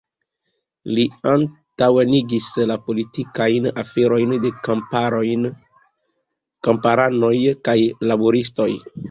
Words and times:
Li 0.99 1.03
antaŭenigis 1.31 2.47
la 2.71 2.77
politikajn 2.87 3.67
aferojn 3.83 4.33
de 4.47 4.51
kamparanoj 4.69 5.55
kaj 7.69 7.79
laboristoj. 8.11 8.69